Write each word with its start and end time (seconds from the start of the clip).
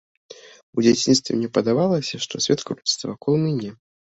У 0.77 0.85
дзяцінстве 0.85 1.31
мне 1.35 1.49
падавалася, 1.57 2.15
што 2.27 2.43
свет 2.47 2.59
круціцца 2.71 3.03
вакол 3.11 3.33
мяне. 3.47 3.71